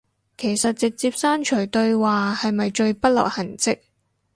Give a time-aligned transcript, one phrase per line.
[0.35, 3.81] 其實直接刪除對話係咪最不留痕跡